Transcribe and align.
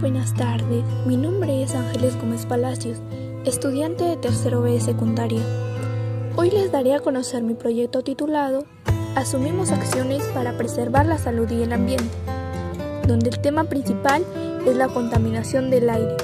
Buenas 0.00 0.32
tardes, 0.32 0.82
mi 1.04 1.18
nombre 1.18 1.62
es 1.62 1.74
Ángeles 1.74 2.16
Gómez 2.16 2.46
Palacios, 2.46 3.02
estudiante 3.44 4.04
de 4.04 4.16
tercero 4.16 4.62
B 4.62 4.72
de 4.72 4.80
secundaria. 4.80 5.42
Hoy 6.36 6.50
les 6.50 6.72
daré 6.72 6.94
a 6.94 7.00
conocer 7.00 7.42
mi 7.42 7.52
proyecto 7.52 8.02
titulado 8.02 8.64
Asumimos 9.14 9.72
acciones 9.72 10.22
para 10.28 10.56
preservar 10.56 11.04
la 11.04 11.18
salud 11.18 11.50
y 11.50 11.62
el 11.62 11.72
ambiente, 11.74 12.08
donde 13.06 13.28
el 13.28 13.38
tema 13.40 13.64
principal 13.64 14.24
es 14.66 14.74
la 14.74 14.88
contaminación 14.88 15.68
del 15.68 15.90
aire. 15.90 16.16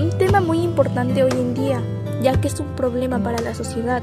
Un 0.00 0.10
tema 0.16 0.40
muy 0.40 0.62
importante 0.62 1.22
hoy 1.22 1.32
en 1.32 1.52
día, 1.52 1.82
ya 2.22 2.40
que 2.40 2.48
es 2.48 2.58
un 2.58 2.74
problema 2.74 3.22
para 3.22 3.38
la 3.42 3.54
sociedad. 3.54 4.02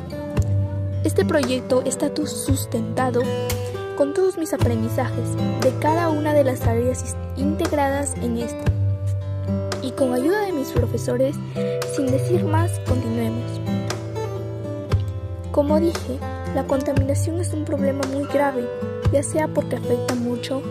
Este 1.03 1.25
proyecto 1.25 1.81
está 1.81 2.11
sustentado 2.15 3.21
con 3.97 4.13
todos 4.13 4.37
mis 4.37 4.53
aprendizajes 4.53 5.35
de 5.61 5.73
cada 5.79 6.09
una 6.09 6.33
de 6.33 6.43
las 6.43 6.67
áreas 6.67 7.15
integradas 7.35 8.13
en 8.21 8.37
esto. 8.37 8.74
Con 9.97 10.13
ayuda 10.13 10.41
de 10.41 10.51
mis 10.51 10.71
profesores, 10.71 11.37
sin 11.95 12.07
decir 12.07 12.43
más, 12.43 12.81
continuemos. 12.81 13.61
Como 15.51 15.79
dije, 15.79 16.19
la 16.53 16.67
contaminación 16.67 17.39
es 17.39 17.53
un 17.53 17.63
problema 17.63 18.01
muy 18.11 18.25
grave, 18.25 18.67
ya 19.13 19.23
sea 19.23 19.47
porque 19.47 19.77
afecta 19.77 20.15
mucho 20.15 20.61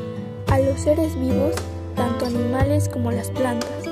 a 0.48 0.59
los 0.59 0.78
seres 0.78 1.19
vivos, 1.19 1.55
tanto 1.97 2.27
animales 2.27 2.91
como 2.91 3.10
las 3.10 3.30
plantas, 3.30 3.87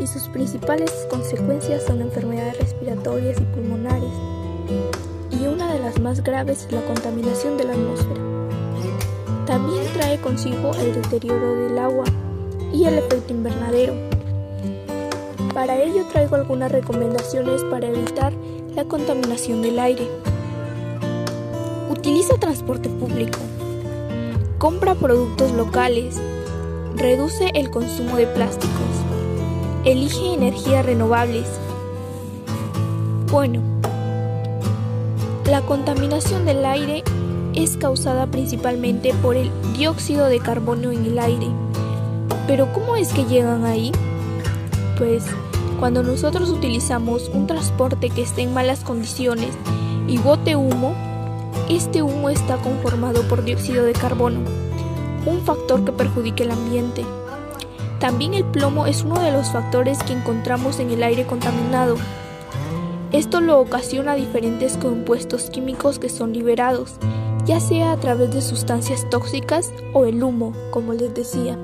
y 0.00 0.06
sus 0.06 0.28
principales 0.28 0.92
consecuencias 1.10 1.82
son 1.82 2.00
enfermedades 2.00 2.56
respiratorias 2.60 3.40
y 3.40 3.44
pulmonares, 3.46 4.12
y 5.32 5.44
una 5.48 5.72
de 5.72 5.80
las 5.80 5.98
más 5.98 6.22
graves 6.22 6.66
es 6.66 6.72
la 6.72 6.82
contaminación 6.82 7.56
de 7.56 7.64
la 7.64 7.72
atmósfera. 7.72 8.20
También 9.44 9.82
trae 9.92 10.20
consigo 10.20 10.70
el 10.76 10.94
deterioro 10.94 11.56
del 11.56 11.78
agua 11.80 12.04
y 12.72 12.84
el 12.84 12.98
efecto 12.98 13.32
invernadero. 13.32 14.15
Para 15.56 15.82
ello 15.82 16.04
traigo 16.12 16.36
algunas 16.36 16.70
recomendaciones 16.70 17.64
para 17.70 17.86
evitar 17.86 18.34
la 18.74 18.84
contaminación 18.84 19.62
del 19.62 19.78
aire. 19.78 20.06
Utiliza 21.88 22.34
transporte 22.34 22.90
público. 22.90 23.38
Compra 24.58 24.94
productos 24.94 25.52
locales. 25.52 26.20
Reduce 26.94 27.52
el 27.54 27.70
consumo 27.70 28.18
de 28.18 28.26
plásticos. 28.26 28.70
Elige 29.86 30.34
energías 30.34 30.84
renovables. 30.84 31.46
Bueno, 33.32 33.62
la 35.46 35.62
contaminación 35.62 36.44
del 36.44 36.66
aire 36.66 37.02
es 37.54 37.78
causada 37.78 38.26
principalmente 38.26 39.14
por 39.22 39.36
el 39.36 39.50
dióxido 39.74 40.26
de 40.26 40.38
carbono 40.38 40.92
en 40.92 41.06
el 41.06 41.18
aire. 41.18 41.46
Pero 42.46 42.70
¿cómo 42.74 42.94
es 42.96 43.08
que 43.14 43.24
llegan 43.24 43.64
ahí? 43.64 43.90
Pues 44.98 45.24
cuando 45.78 46.02
nosotros 46.02 46.50
utilizamos 46.50 47.28
un 47.32 47.46
transporte 47.46 48.10
que 48.10 48.22
esté 48.22 48.42
en 48.42 48.54
malas 48.54 48.84
condiciones 48.84 49.50
y 50.08 50.18
bote 50.18 50.56
humo, 50.56 50.94
este 51.68 52.02
humo 52.02 52.30
está 52.30 52.56
conformado 52.56 53.22
por 53.28 53.44
dióxido 53.44 53.84
de 53.84 53.92
carbono, 53.92 54.40
un 55.26 55.40
factor 55.42 55.84
que 55.84 55.92
perjudica 55.92 56.44
el 56.44 56.50
ambiente. 56.50 57.04
También 57.98 58.34
el 58.34 58.44
plomo 58.44 58.86
es 58.86 59.02
uno 59.02 59.20
de 59.20 59.32
los 59.32 59.50
factores 59.50 60.02
que 60.02 60.12
encontramos 60.12 60.80
en 60.80 60.90
el 60.90 61.02
aire 61.02 61.26
contaminado. 61.26 61.96
Esto 63.12 63.40
lo 63.40 63.60
ocasiona 63.60 64.14
diferentes 64.14 64.76
compuestos 64.76 65.50
químicos 65.50 65.98
que 65.98 66.08
son 66.08 66.32
liberados 66.32 66.98
ya 67.46 67.60
sea 67.60 67.92
a 67.92 67.96
través 67.96 68.34
de 68.34 68.42
sustancias 68.42 69.08
tóxicas 69.08 69.72
o 69.92 70.04
el 70.04 70.22
humo, 70.22 70.52
como 70.72 70.92
les 70.92 71.14
decía. 71.14 71.56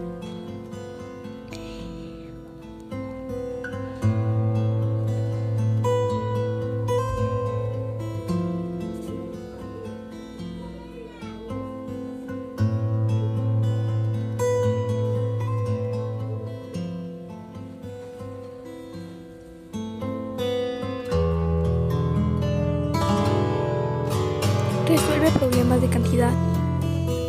Resuelve 25.22 25.38
problemas 25.38 25.80
de 25.80 25.88
cantidad. 25.88 26.32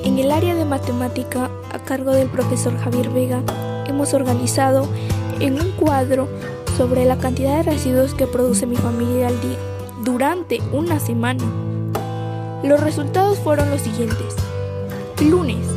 En 0.04 0.18
el 0.18 0.32
área 0.32 0.56
de 0.56 0.66
matemática, 0.66 1.50
a 1.72 1.80
cargo 1.80 2.12
del 2.12 2.28
profesor 2.28 2.78
Javier 2.78 3.10
Vega, 3.10 3.42
hemos 3.88 4.14
organizado 4.14 4.88
en 5.40 5.62
un 5.62 5.72
cuadro 5.72 6.28
sobre 6.78 7.06
la 7.06 7.18
cantidad 7.18 7.58
de 7.58 7.72
residuos 7.72 8.14
que 8.14 8.28
produce 8.28 8.66
mi 8.66 8.76
familia 8.76 9.28
al 9.28 9.40
día 9.42 9.58
durante 10.04 10.62
una 10.72 11.00
semana. 11.00 11.44
Los 12.64 12.80
resultados 12.80 13.40
fueron 13.40 13.70
los 13.70 13.82
siguientes. 13.82 14.36
Lunes, 15.22 15.68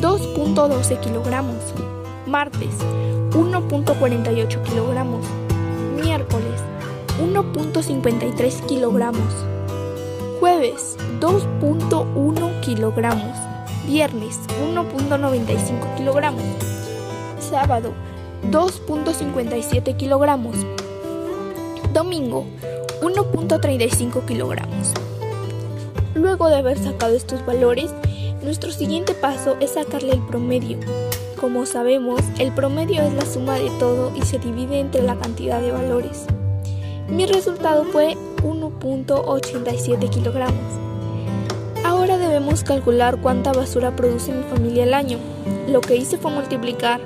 2.12 0.00 1.00
kilogramos. 1.00 1.56
Martes, 2.26 2.74
1.48 3.30 4.62
kilogramos. 4.62 5.24
Miércoles, 6.02 6.60
1.53 7.20 8.66
kilogramos. 8.66 9.59
Jueves 10.40 10.96
2.1 11.20 12.60
kilogramos. 12.60 13.36
Viernes 13.86 14.40
1.95 14.72 15.96
kilogramos. 15.98 16.42
Sábado 17.38 17.92
2.57 18.50 19.98
kilogramos. 19.98 20.56
Domingo 21.92 22.46
1.35 23.02 24.24
kilogramos. 24.24 24.94
Luego 26.14 26.48
de 26.48 26.56
haber 26.56 26.78
sacado 26.78 27.14
estos 27.14 27.44
valores, 27.44 27.90
nuestro 28.42 28.70
siguiente 28.70 29.12
paso 29.12 29.58
es 29.60 29.72
sacarle 29.72 30.14
el 30.14 30.22
promedio. 30.26 30.78
Como 31.38 31.66
sabemos, 31.66 32.22
el 32.38 32.50
promedio 32.54 33.02
es 33.02 33.12
la 33.12 33.26
suma 33.26 33.58
de 33.58 33.68
todo 33.78 34.10
y 34.16 34.22
se 34.22 34.38
divide 34.38 34.80
entre 34.80 35.02
la 35.02 35.16
cantidad 35.16 35.60
de 35.60 35.70
valores. 35.70 36.24
Mi 37.08 37.26
resultado 37.26 37.84
fue 37.84 38.16
1.87 38.82 40.10
kilogramos. 40.10 40.60
Ahora 41.84 42.18
debemos 42.18 42.64
calcular 42.64 43.20
cuánta 43.20 43.52
basura 43.52 43.94
produce 43.94 44.32
mi 44.32 44.42
familia 44.44 44.84
al 44.84 44.94
año. 44.94 45.18
Lo 45.68 45.80
que 45.80 45.96
hice 45.96 46.16
fue 46.18 46.30
multiplicar 46.30 47.00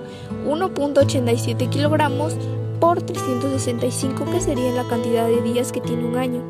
1.87 0.47 1.69
kilogramos 1.69 2.37
por 2.81 3.03
365, 3.03 4.25
que 4.31 4.41
sería 4.41 4.73
la 4.73 4.85
cantidad 4.85 5.27
de 5.27 5.43
días 5.43 5.73
que 5.73 5.81
tiene 5.81 6.05
un 6.05 6.17
año. 6.17 6.43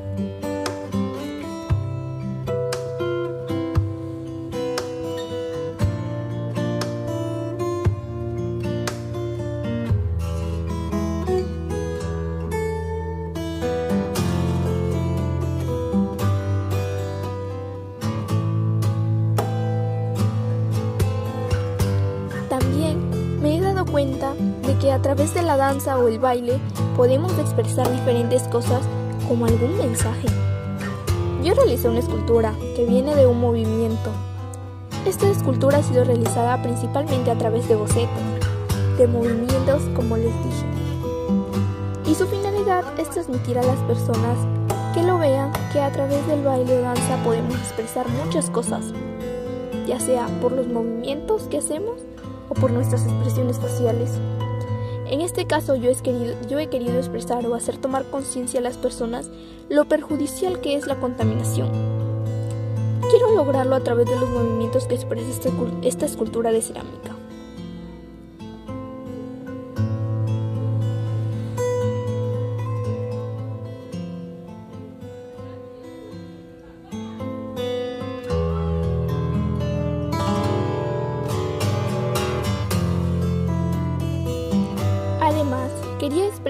De 23.95 24.77
que 24.81 24.91
a 24.91 25.01
través 25.01 25.33
de 25.33 25.41
la 25.41 25.55
danza 25.55 25.97
o 25.97 26.09
el 26.09 26.19
baile 26.19 26.59
podemos 26.97 27.31
expresar 27.39 27.89
diferentes 27.89 28.43
cosas 28.49 28.81
como 29.25 29.45
algún 29.45 29.77
mensaje. 29.77 30.27
Yo 31.41 31.53
realicé 31.53 31.87
una 31.87 31.99
escultura 31.99 32.53
que 32.75 32.85
viene 32.85 33.15
de 33.15 33.25
un 33.25 33.39
movimiento. 33.39 34.09
Esta 35.05 35.29
escultura 35.29 35.77
ha 35.77 35.83
sido 35.83 36.03
realizada 36.03 36.61
principalmente 36.61 37.31
a 37.31 37.37
través 37.37 37.69
de 37.69 37.77
bocetos, 37.77 38.09
de 38.97 39.07
movimientos 39.07 39.81
como 39.95 40.17
les 40.17 40.33
dije. 40.43 40.65
Y 42.05 42.15
su 42.15 42.27
finalidad 42.27 42.83
es 42.99 43.09
transmitir 43.11 43.57
a 43.59 43.63
las 43.63 43.79
personas 43.83 44.37
que 44.93 45.03
lo 45.03 45.17
vean 45.19 45.53
que 45.71 45.79
a 45.79 45.89
través 45.93 46.27
del 46.27 46.43
baile 46.43 46.79
o 46.79 46.81
danza 46.81 47.23
podemos 47.23 47.55
expresar 47.55 48.09
muchas 48.09 48.49
cosas, 48.49 48.83
ya 49.87 50.01
sea 50.01 50.27
por 50.41 50.51
los 50.51 50.67
movimientos 50.67 51.43
que 51.43 51.59
hacemos 51.59 52.01
o 52.49 52.53
por 52.53 52.71
nuestras 52.71 53.05
expresiones 53.05 53.59
faciales. 53.59 54.11
En 55.07 55.21
este 55.21 55.45
caso 55.45 55.75
yo 55.75 55.91
he, 55.91 55.95
querido, 55.95 56.35
yo 56.49 56.59
he 56.59 56.67
querido 56.67 56.97
expresar 56.97 57.45
o 57.45 57.53
hacer 57.53 57.77
tomar 57.77 58.05
conciencia 58.05 58.59
a 58.59 58.63
las 58.63 58.77
personas 58.77 59.29
lo 59.69 59.85
perjudicial 59.85 60.61
que 60.61 60.75
es 60.75 60.87
la 60.87 60.95
contaminación. 60.95 61.69
Quiero 63.09 63.31
lograrlo 63.35 63.75
a 63.75 63.81
través 63.81 64.07
de 64.07 64.19
los 64.19 64.29
movimientos 64.29 64.87
que 64.87 64.95
expresa 64.95 65.49
esta 65.83 66.05
escultura 66.05 66.51
de 66.51 66.61
cerámica. 66.61 67.15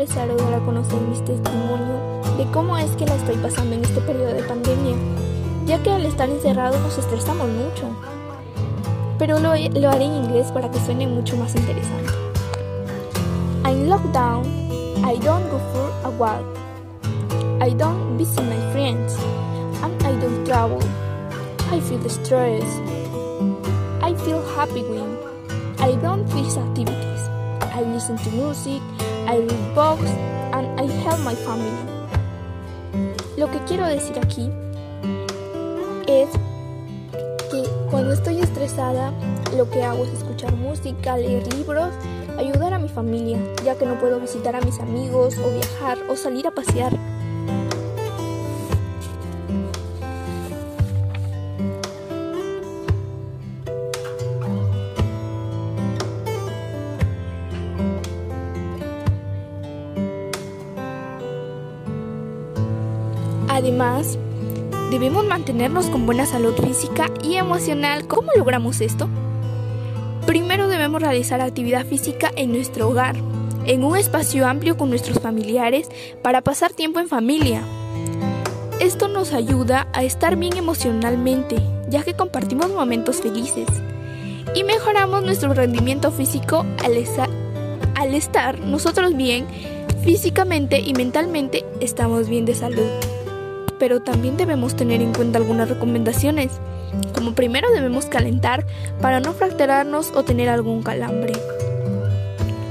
O 0.05 0.07
dar 0.37 0.53
a 0.53 0.59
conocer 0.59 1.01
mis 1.01 1.25
testimonios 1.25 2.37
de 2.37 2.45
cómo 2.51 2.77
es 2.77 2.91
que 2.91 3.07
la 3.07 3.15
estoy 3.15 3.37
pasando 3.37 3.73
en 3.73 3.83
este 3.83 3.99
periodo 4.01 4.35
de 4.35 4.43
pandemia, 4.43 4.95
ya 5.65 5.81
que 5.81 5.89
al 5.89 6.05
estar 6.05 6.29
encerrados 6.29 6.79
nos 6.81 6.95
estresamos 6.99 7.47
mucho. 7.47 7.89
Pero 9.17 9.39
lo, 9.39 9.55
lo 9.55 9.89
haré 9.89 10.05
en 10.05 10.13
inglés 10.25 10.51
para 10.51 10.69
que 10.69 10.79
suene 10.79 11.07
mucho 11.07 11.35
más 11.37 11.55
interesante. 11.55 12.13
I'm 13.65 13.89
locked 13.89 14.13
down. 14.13 14.45
I 15.03 15.17
don't 15.17 15.49
go 15.49 15.57
for 15.73 15.89
a 16.03 16.11
walk. 16.11 16.45
I 17.59 17.73
don't 17.73 18.15
visit 18.15 18.43
my 18.43 18.71
friends. 18.73 19.17
And 19.81 20.01
I 20.03 20.13
don't 20.21 20.45
travel. 20.45 20.83
I 21.71 21.79
feel 21.79 22.07
stressed. 22.07 22.81
I 24.03 24.13
feel 24.23 24.41
happy 24.55 24.83
when 24.83 25.17
I 25.79 25.95
don't 25.99 26.29
face 26.29 26.57
activities. 26.57 27.27
I 27.73 27.81
listen 27.81 28.17
to 28.17 28.29
music. 28.29 28.83
I 29.27 29.37
read 29.37 29.75
books 29.75 30.11
and 30.53 30.79
I 30.79 30.85
help 31.03 31.19
my 31.23 31.35
family. 31.35 31.71
Lo 33.37 33.49
que 33.49 33.59
quiero 33.67 33.85
decir 33.87 34.17
aquí 34.19 34.51
es 36.07 36.29
que 37.49 37.63
cuando 37.89 38.13
estoy 38.13 38.39
estresada, 38.39 39.11
lo 39.57 39.69
que 39.69 39.83
hago 39.83 40.03
es 40.03 40.13
escuchar 40.13 40.53
música, 40.53 41.17
leer 41.17 41.51
libros, 41.53 41.89
ayudar 42.37 42.73
a 42.73 42.79
mi 42.79 42.87
familia, 42.87 43.39
ya 43.63 43.75
que 43.75 43.85
no 43.85 43.99
puedo 43.99 44.19
visitar 44.19 44.55
a 44.55 44.61
mis 44.61 44.79
amigos 44.79 45.37
o 45.39 45.49
viajar 45.49 45.97
o 46.07 46.15
salir 46.15 46.45
a 46.47 46.51
pasear. 46.51 46.93
Además, 63.75 64.17
debemos 64.89 65.25
mantenernos 65.25 65.87
con 65.87 66.05
buena 66.05 66.25
salud 66.25 66.53
física 66.65 67.11
y 67.21 67.35
emocional. 67.35 68.07
¿Cómo 68.07 68.31
logramos 68.37 68.79
esto? 68.79 69.09
Primero 70.25 70.69
debemos 70.69 71.01
realizar 71.01 71.41
actividad 71.41 71.85
física 71.85 72.31
en 72.37 72.53
nuestro 72.53 72.87
hogar, 72.87 73.17
en 73.65 73.83
un 73.83 73.97
espacio 73.97 74.47
amplio 74.47 74.77
con 74.77 74.89
nuestros 74.89 75.19
familiares 75.19 75.89
para 76.21 76.39
pasar 76.39 76.71
tiempo 76.71 77.01
en 77.01 77.09
familia. 77.09 77.63
Esto 78.79 79.09
nos 79.09 79.33
ayuda 79.33 79.89
a 79.91 80.05
estar 80.05 80.37
bien 80.37 80.55
emocionalmente, 80.55 81.57
ya 81.89 82.01
que 82.01 82.13
compartimos 82.13 82.69
momentos 82.69 83.17
felices 83.17 83.67
y 84.53 84.63
mejoramos 84.63 85.21
nuestro 85.21 85.53
rendimiento 85.53 86.13
físico 86.13 86.65
al, 86.81 87.03
al 87.95 88.15
estar 88.15 88.57
nosotros 88.57 89.17
bien 89.17 89.45
físicamente 90.01 90.79
y 90.79 90.93
mentalmente 90.93 91.65
estamos 91.81 92.29
bien 92.29 92.45
de 92.45 92.55
salud 92.55 93.14
pero 93.79 94.01
también 94.01 94.37
debemos 94.37 94.75
tener 94.75 95.01
en 95.01 95.13
cuenta 95.13 95.37
algunas 95.37 95.69
recomendaciones, 95.69 96.51
como 97.13 97.33
primero 97.33 97.71
debemos 97.71 98.05
calentar 98.05 98.65
para 99.01 99.19
no 99.19 99.33
fracturarnos 99.33 100.11
o 100.15 100.23
tener 100.23 100.49
algún 100.49 100.83
calambre. 100.83 101.33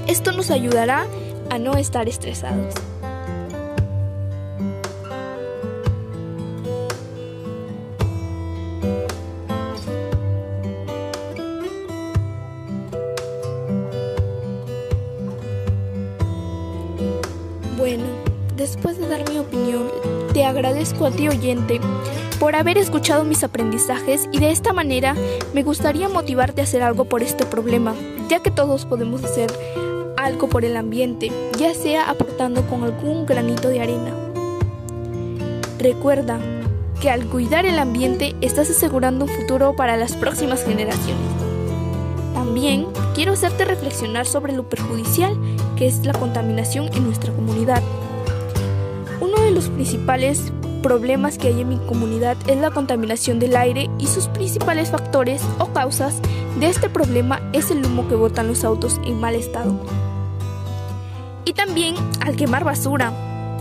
Esto 0.06 0.32
nos 0.32 0.50
ayudará 0.50 1.06
a 1.50 1.58
no 1.58 1.76
estar 1.76 2.08
estresados. 2.08 2.74
Bueno, 17.76 18.04
después 18.56 18.98
de 18.98 19.08
dar 19.08 19.28
mi 19.28 19.38
opinión, 19.38 19.90
te 20.34 20.44
agradezco 20.44 21.06
a 21.06 21.12
ti 21.12 21.28
oyente 21.28 21.80
por 22.40 22.56
haber 22.56 22.76
escuchado 22.76 23.22
mis 23.24 23.44
aprendizajes 23.44 24.28
y 24.32 24.40
de 24.40 24.50
esta 24.50 24.72
manera 24.72 25.14
me 25.54 25.62
gustaría 25.62 26.08
motivarte 26.08 26.60
a 26.60 26.64
hacer 26.64 26.82
algo 26.82 27.04
por 27.04 27.22
este 27.22 27.46
problema, 27.46 27.94
ya 28.28 28.40
que 28.40 28.50
todos 28.50 28.84
podemos 28.84 29.22
hacer 29.22 29.50
algo 30.16 30.48
por 30.48 30.64
el 30.64 30.76
ambiente, 30.76 31.30
ya 31.56 31.72
sea 31.72 32.10
aportando 32.10 32.66
con 32.66 32.82
algún 32.82 33.26
granito 33.26 33.68
de 33.68 33.80
arena. 33.80 34.12
Recuerda 35.78 36.40
que 37.00 37.10
al 37.10 37.26
cuidar 37.26 37.64
el 37.64 37.78
ambiente 37.78 38.34
estás 38.40 38.68
asegurando 38.68 39.26
un 39.26 39.30
futuro 39.30 39.76
para 39.76 39.96
las 39.96 40.16
próximas 40.16 40.64
generaciones. 40.64 41.30
También 42.34 42.86
quiero 43.14 43.34
hacerte 43.34 43.64
reflexionar 43.64 44.26
sobre 44.26 44.52
lo 44.52 44.68
perjudicial 44.68 45.38
que 45.76 45.86
es 45.86 46.04
la 46.04 46.12
contaminación 46.12 46.88
en 46.92 47.04
nuestra 47.04 47.32
comunidad 47.32 47.82
los 49.54 49.68
principales 49.68 50.52
problemas 50.82 51.38
que 51.38 51.48
hay 51.48 51.60
en 51.60 51.68
mi 51.68 51.78
comunidad 51.78 52.36
es 52.46 52.58
la 52.58 52.72
contaminación 52.72 53.38
del 53.38 53.56
aire 53.56 53.88
y 53.98 54.06
sus 54.06 54.26
principales 54.28 54.90
factores 54.90 55.42
o 55.58 55.68
causas 55.68 56.20
de 56.58 56.68
este 56.68 56.90
problema 56.90 57.40
es 57.52 57.70
el 57.70 57.86
humo 57.86 58.06
que 58.08 58.16
botan 58.16 58.48
los 58.48 58.64
autos 58.64 59.00
en 59.06 59.18
mal 59.20 59.34
estado. 59.34 59.80
Y 61.44 61.52
también 61.52 61.94
al 62.20 62.36
quemar 62.36 62.64
basura. 62.64 63.12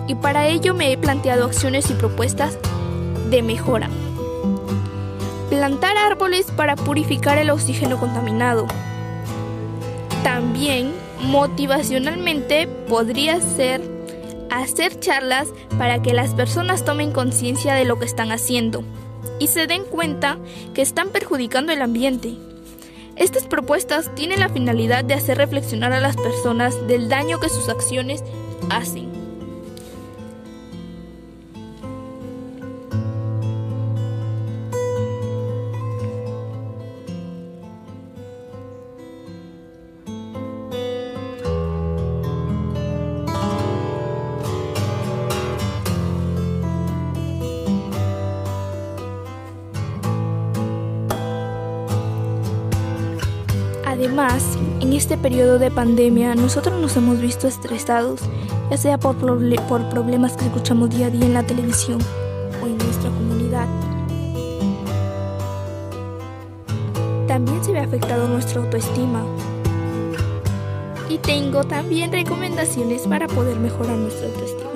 Y 0.07 0.15
para 0.15 0.47
ello 0.47 0.73
me 0.73 0.91
he 0.91 0.97
planteado 0.97 1.45
acciones 1.45 1.89
y 1.89 1.93
propuestas 1.93 2.57
de 3.29 3.41
mejora. 3.41 3.89
Plantar 5.49 5.95
árboles 5.95 6.47
para 6.51 6.75
purificar 6.75 7.37
el 7.37 7.51
oxígeno 7.51 7.99
contaminado. 7.99 8.67
También 10.23 10.91
motivacionalmente 11.21 12.67
podría 12.67 13.39
ser 13.39 13.92
hacer 14.61 14.99
charlas 14.99 15.49
para 15.77 16.01
que 16.01 16.13
las 16.13 16.33
personas 16.33 16.85
tomen 16.85 17.11
conciencia 17.11 17.73
de 17.75 17.85
lo 17.85 17.99
que 17.99 18.05
están 18.05 18.31
haciendo 18.31 18.83
y 19.39 19.47
se 19.47 19.67
den 19.67 19.83
cuenta 19.83 20.37
que 20.73 20.81
están 20.81 21.09
perjudicando 21.09 21.71
el 21.71 21.81
ambiente. 21.81 22.35
Estas 23.15 23.45
propuestas 23.45 24.13
tienen 24.15 24.39
la 24.39 24.49
finalidad 24.49 25.03
de 25.03 25.13
hacer 25.13 25.37
reflexionar 25.37 25.93
a 25.93 25.99
las 25.99 26.15
personas 26.15 26.87
del 26.87 27.09
daño 27.09 27.39
que 27.39 27.49
sus 27.49 27.69
acciones 27.69 28.23
hacen. 28.69 29.12
En 54.93 54.97
este 54.97 55.17
periodo 55.17 55.57
de 55.57 55.71
pandemia 55.71 56.35
nosotros 56.35 56.79
nos 56.79 56.95
hemos 56.97 57.19
visto 57.19 57.47
estresados, 57.47 58.21
ya 58.69 58.77
sea 58.77 58.99
por, 58.99 59.15
por 59.67 59.89
problemas 59.89 60.37
que 60.37 60.45
escuchamos 60.45 60.91
día 60.91 61.07
a 61.07 61.09
día 61.09 61.25
en 61.25 61.33
la 61.33 61.41
televisión 61.41 61.97
o 62.61 62.67
en 62.67 62.77
nuestra 62.77 63.09
comunidad. 63.09 63.67
También 67.27 67.63
se 67.63 67.71
ve 67.71 67.79
afectado 67.79 68.27
nuestra 68.27 68.61
autoestima. 68.61 69.23
y 71.09 71.17
tengo 71.17 71.63
también 71.63 72.11
recomendaciones 72.11 73.07
para 73.07 73.27
poder 73.27 73.57
mejorar 73.57 73.97
nuestra 73.97 74.27
autoestima. 74.27 74.69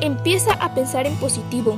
Empieza 0.00 0.54
a 0.54 0.74
pensar 0.74 1.06
en 1.06 1.16
positivo. 1.16 1.76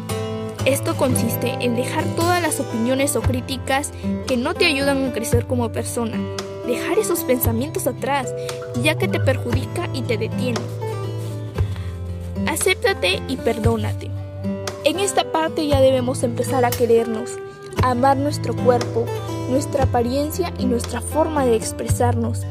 Esto 0.68 0.98
consiste 0.98 1.56
en 1.62 1.76
dejar 1.76 2.04
todas 2.14 2.42
las 2.42 2.60
opiniones 2.60 3.16
o 3.16 3.22
críticas 3.22 3.90
que 4.26 4.37
no 4.37 4.52
te 4.52 4.66
ayudan 4.66 5.02
a 5.02 5.12
crecer 5.14 5.46
como 5.46 5.72
persona. 5.72 6.18
Dejar 6.66 6.98
esos 6.98 7.20
pensamientos 7.20 7.87
atrás, 7.87 8.34
ya 8.82 8.98
que 8.98 9.08
te 9.08 9.18
perjudica 9.18 9.88
y 9.94 10.02
te 10.02 10.18
detiene. 10.18 10.60
Acéptate 12.46 13.22
y 13.28 13.38
perdónate. 13.38 14.10
En 14.84 15.00
esta 15.00 15.32
parte 15.32 15.66
ya 15.66 15.80
debemos 15.80 16.22
empezar 16.22 16.66
a 16.66 16.70
querernos, 16.70 17.30
a 17.82 17.92
amar 17.92 18.18
nuestro 18.18 18.54
cuerpo, 18.54 19.06
nuestra 19.48 19.84
apariencia 19.84 20.52
y 20.58 20.66
nuestra 20.66 21.00
forma 21.00 21.46
de 21.46 21.56
expresarnos. 21.56 22.42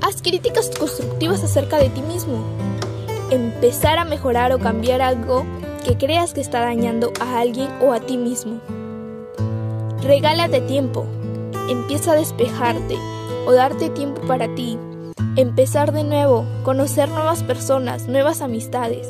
Haz 0.00 0.22
críticas 0.22 0.70
constructivas 0.70 1.44
acerca 1.44 1.76
de 1.76 1.90
ti 1.90 2.00
mismo. 2.00 2.42
Empezar 3.30 3.98
a 3.98 4.06
mejorar 4.06 4.54
o 4.54 4.58
cambiar 4.58 5.02
algo 5.02 5.44
que 5.80 5.96
creas 5.96 6.34
que 6.34 6.40
está 6.40 6.60
dañando 6.60 7.12
a 7.20 7.40
alguien 7.40 7.68
o 7.80 7.92
a 7.92 8.00
ti 8.00 8.16
mismo. 8.16 8.60
Regálate 10.02 10.60
tiempo. 10.60 11.06
Empieza 11.68 12.12
a 12.12 12.16
despejarte 12.16 12.96
o 13.46 13.52
darte 13.52 13.90
tiempo 13.90 14.20
para 14.22 14.54
ti. 14.54 14.78
Empezar 15.36 15.92
de 15.92 16.04
nuevo, 16.04 16.44
conocer 16.64 17.08
nuevas 17.08 17.42
personas, 17.42 18.08
nuevas 18.08 18.40
amistades. 18.42 19.08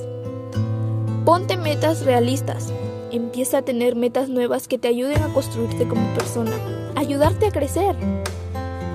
Ponte 1.25 1.57
metas 1.57 2.05
realistas. 2.05 2.73
Empieza 3.13 3.59
a 3.59 3.63
tener 3.63 3.97
metas 3.97 4.29
nuevas 4.29 4.69
que 4.69 4.79
te 4.79 4.89
ayuden 4.89 5.23
a 5.23 5.33
construirte 5.33 5.89
como 5.89 6.07
persona, 6.15 6.53
ayudarte 6.95 7.47
a 7.47 7.51
crecer. 7.51 7.97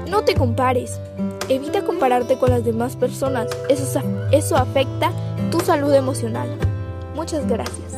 No 0.09 0.23
te 0.23 0.35
compares. 0.35 0.99
Evita 1.49 1.83
compararte 1.83 2.37
con 2.37 2.49
las 2.49 2.63
demás 2.63 2.95
personas. 2.95 3.47
Eso, 3.69 4.01
eso 4.31 4.55
afecta 4.55 5.11
tu 5.51 5.59
salud 5.59 5.93
emocional. 5.93 6.49
Muchas 7.15 7.47
gracias. 7.47 7.93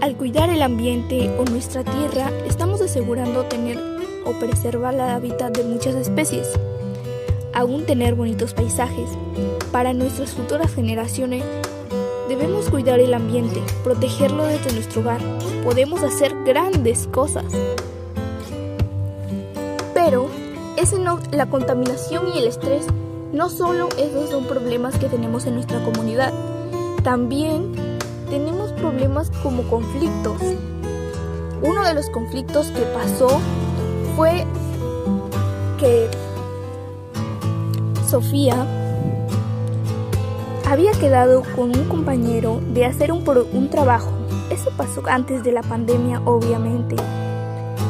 Al 0.00 0.16
cuidar 0.16 0.50
el 0.50 0.60
ambiente 0.62 1.30
o 1.38 1.44
nuestra 1.44 1.84
tierra, 1.84 2.28
estamos 2.48 2.80
asegurando 2.80 3.44
tener 3.44 3.78
o 4.26 4.32
preservar 4.40 4.94
la 4.94 5.14
hábitat 5.14 5.56
de 5.56 5.62
muchas 5.62 5.94
especies. 5.94 6.48
Aún 7.54 7.84
tener 7.84 8.14
bonitos 8.14 8.54
paisajes. 8.54 9.10
Para 9.70 9.92
nuestras 9.92 10.30
futuras 10.30 10.74
generaciones, 10.74 11.44
debemos 12.28 12.70
cuidar 12.70 13.00
el 13.00 13.14
ambiente, 13.14 13.62
protegerlo 13.84 14.44
desde 14.44 14.72
nuestro 14.72 15.02
hogar. 15.02 15.20
Podemos 15.64 16.02
hacer 16.02 16.34
grandes 16.44 17.06
cosas. 17.08 17.44
Pero 19.94 20.28
ese 20.76 20.96
la 21.30 21.46
contaminación 21.46 22.28
y 22.34 22.38
el 22.38 22.46
estrés 22.46 22.86
no 23.32 23.48
solo 23.48 23.88
esos 23.98 24.30
son 24.30 24.44
problemas 24.44 24.98
que 24.98 25.08
tenemos 25.08 25.46
en 25.46 25.54
nuestra 25.54 25.82
comunidad, 25.84 26.32
también 27.02 27.72
tenemos 28.28 28.72
problemas 28.72 29.30
como 29.42 29.62
conflictos. 29.64 30.40
Uno 31.62 31.84
de 31.84 31.94
los 31.94 32.08
conflictos 32.10 32.68
que 32.68 32.82
pasó 32.82 33.40
fue 34.16 34.44
que 35.78 36.08
Sofía 38.12 38.66
había 40.68 40.92
quedado 40.92 41.42
con 41.56 41.74
un 41.74 41.88
compañero 41.88 42.60
de 42.74 42.84
hacer 42.84 43.10
un, 43.10 43.70
trabajo. 43.70 44.10
Eso 44.50 44.70
pasó 44.76 45.02
antes 45.06 45.42
de 45.42 45.50
la 45.50 45.62
pandemia, 45.62 46.20
obviamente. 46.26 46.94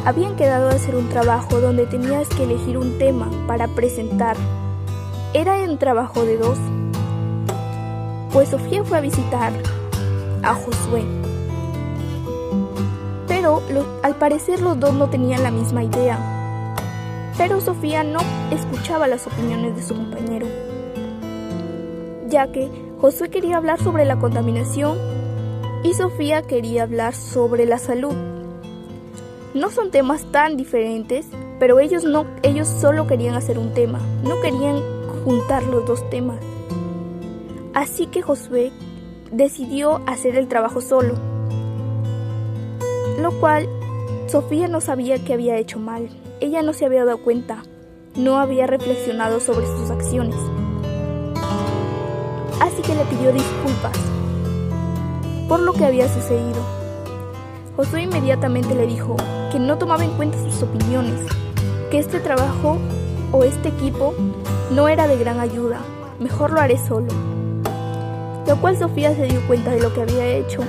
Habían 0.04 0.36
quedado 0.36 0.68
a 0.68 0.74
hacer 0.74 0.94
un 0.94 1.08
trabajo 1.08 1.60
donde 1.60 1.86
tenías 1.86 2.28
que 2.28 2.44
elegir 2.44 2.78
un 2.78 2.98
tema 2.98 3.32
para 3.48 3.66
presentar. 3.66 4.36
Era 5.34 5.56
un 5.56 5.76
trabajo 5.76 6.24
de 6.24 6.38
dos. 6.38 6.58
Pues 8.32 8.50
Sofía 8.50 8.84
fue 8.84 8.98
a 8.98 9.00
visitar 9.00 9.52
a 10.44 10.54
Josué. 10.54 11.02
Pero 13.26 13.60
al 14.04 14.14
parecer 14.14 14.60
los 14.60 14.78
dos 14.78 14.94
no 14.94 15.10
tenían 15.10 15.42
la 15.42 15.50
misma 15.50 15.82
idea. 15.82 16.41
Pero 17.42 17.60
Sofía 17.60 18.04
no 18.04 18.20
escuchaba 18.52 19.08
las 19.08 19.26
opiniones 19.26 19.74
de 19.74 19.82
su 19.82 19.96
compañero, 19.96 20.46
ya 22.28 22.52
que 22.52 22.70
Josué 23.00 23.30
quería 23.30 23.56
hablar 23.56 23.82
sobre 23.82 24.04
la 24.04 24.16
contaminación 24.20 24.96
y 25.82 25.92
Sofía 25.94 26.42
quería 26.42 26.84
hablar 26.84 27.16
sobre 27.16 27.66
la 27.66 27.78
salud. 27.78 28.14
No 29.54 29.70
son 29.70 29.90
temas 29.90 30.22
tan 30.30 30.56
diferentes, 30.56 31.26
pero 31.58 31.80
ellos 31.80 32.04
no 32.04 32.26
ellos 32.44 32.68
solo 32.68 33.08
querían 33.08 33.34
hacer 33.34 33.58
un 33.58 33.74
tema, 33.74 33.98
no 34.22 34.40
querían 34.40 34.80
juntar 35.24 35.64
los 35.64 35.84
dos 35.84 36.08
temas. 36.10 36.38
Así 37.74 38.06
que 38.06 38.22
Josué 38.22 38.70
decidió 39.32 40.00
hacer 40.06 40.36
el 40.36 40.46
trabajo 40.46 40.80
solo, 40.80 41.14
lo 43.20 43.32
cual 43.40 43.68
Sofía 44.32 44.66
no 44.66 44.80
sabía 44.80 45.22
que 45.22 45.34
había 45.34 45.58
hecho 45.58 45.78
mal. 45.78 46.08
Ella 46.40 46.62
no 46.62 46.72
se 46.72 46.86
había 46.86 47.04
dado 47.04 47.18
cuenta, 47.18 47.64
no 48.16 48.38
había 48.38 48.66
reflexionado 48.66 49.40
sobre 49.40 49.66
sus 49.66 49.90
acciones. 49.90 50.36
Así 52.58 52.80
que 52.80 52.94
le 52.94 53.04
pidió 53.04 53.30
disculpas 53.30 53.92
por 55.50 55.60
lo 55.60 55.74
que 55.74 55.84
había 55.84 56.08
sucedido. 56.08 56.64
Josué 57.76 58.04
inmediatamente 58.04 58.74
le 58.74 58.86
dijo 58.86 59.16
que 59.52 59.58
no 59.58 59.76
tomaba 59.76 60.02
en 60.02 60.16
cuenta 60.16 60.38
sus 60.38 60.62
opiniones, 60.62 61.20
que 61.90 61.98
este 61.98 62.18
trabajo 62.18 62.78
o 63.32 63.44
este 63.44 63.68
equipo 63.68 64.14
no 64.70 64.88
era 64.88 65.08
de 65.08 65.18
gran 65.18 65.40
ayuda, 65.40 65.78
mejor 66.18 66.52
lo 66.52 66.60
haré 66.62 66.78
solo 66.78 67.08
lo 68.46 68.60
cual 68.60 68.76
Sofía 68.76 69.14
se 69.14 69.24
dio 69.24 69.40
cuenta 69.46 69.70
de 69.70 69.80
lo 69.80 69.94
que 69.94 70.02
había 70.02 70.26
hecho 70.26 70.60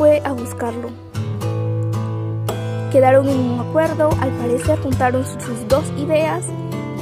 fue 0.00 0.22
a 0.24 0.32
buscarlo. 0.32 0.88
Quedaron 2.90 3.28
en 3.28 3.38
un 3.38 3.60
acuerdo, 3.60 4.08
al 4.18 4.30
parecer 4.30 4.80
juntaron 4.80 5.26
sus 5.26 5.68
dos 5.68 5.84
ideas 5.98 6.42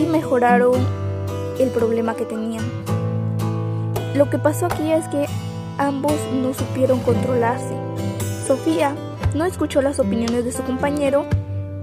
y 0.00 0.02
mejoraron 0.02 0.84
el 1.60 1.68
problema 1.68 2.16
que 2.16 2.24
tenían. 2.24 2.64
Lo 4.16 4.28
que 4.28 4.38
pasó 4.38 4.66
aquí 4.66 4.90
es 4.90 5.06
que 5.06 5.26
ambos 5.78 6.16
no 6.42 6.52
supieron 6.52 6.98
controlarse. 6.98 7.72
Sofía 8.48 8.96
no 9.32 9.44
escuchó 9.44 9.80
las 9.80 10.00
opiniones 10.00 10.44
de 10.44 10.50
su 10.50 10.64
compañero 10.64 11.24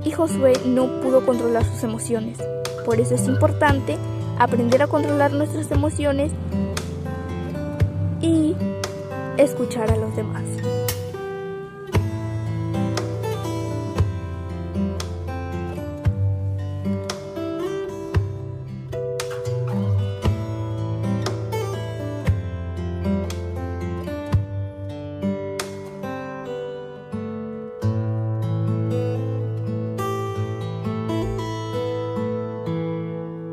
y 0.03 0.11
Josué 0.11 0.51
no 0.65 0.99
pudo 0.99 1.25
controlar 1.25 1.63
sus 1.63 1.81
emociones. 1.85 2.39
Por 2.83 2.99
eso 2.99 3.15
es 3.15 3.25
importante 3.29 3.95
aprender 4.37 4.81
a 4.81 4.87
controlar 4.87 5.31
nuestras 5.31 5.71
emociones 5.71 6.33
y 8.19 8.53
escuchar 9.37 9.89
a 9.91 9.95
los 9.95 10.13
demás. 10.13 10.43